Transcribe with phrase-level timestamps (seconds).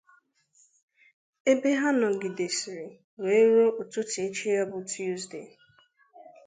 [1.51, 2.87] ebe ha nọgidezịrị
[3.21, 5.49] wee ruo ụtụtụ echi ya bụ Tuuzdee